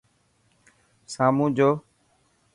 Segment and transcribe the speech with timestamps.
[1.13, 1.69] سامون جو